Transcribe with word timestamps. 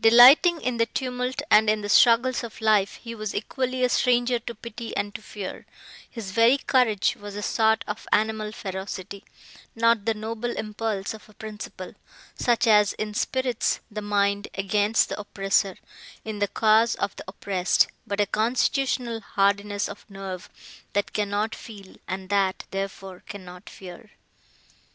Delighting 0.00 0.62
in 0.62 0.78
the 0.78 0.86
tumult 0.86 1.42
and 1.50 1.68
in 1.68 1.82
the 1.82 1.90
struggles 1.90 2.42
of 2.42 2.62
life, 2.62 2.94
he 2.94 3.14
was 3.14 3.34
equally 3.34 3.84
a 3.84 3.90
stranger 3.90 4.38
to 4.38 4.54
pity 4.54 4.96
and 4.96 5.14
to 5.14 5.20
fear; 5.20 5.66
his 6.08 6.30
very 6.30 6.56
courage 6.56 7.14
was 7.16 7.36
a 7.36 7.42
sort 7.42 7.84
of 7.86 8.08
animal 8.10 8.52
ferocity; 8.52 9.22
not 9.74 10.06
the 10.06 10.14
noble 10.14 10.50
impulse 10.52 11.12
of 11.12 11.28
a 11.28 11.34
principle, 11.34 11.92
such 12.36 12.66
as 12.66 12.94
inspirits 12.94 13.80
the 13.90 14.00
mind 14.00 14.48
against 14.54 15.10
the 15.10 15.20
oppressor, 15.20 15.76
in 16.24 16.38
the 16.38 16.48
cause 16.48 16.94
of 16.94 17.14
the 17.16 17.24
oppressed; 17.28 17.86
but 18.06 18.18
a 18.18 18.24
constitutional 18.24 19.20
hardiness 19.20 19.90
of 19.90 20.08
nerve, 20.08 20.48
that 20.94 21.12
cannot 21.12 21.54
feel, 21.54 21.96
and 22.08 22.30
that, 22.30 22.64
therefore, 22.70 23.22
cannot 23.26 23.68
fear. 23.68 24.10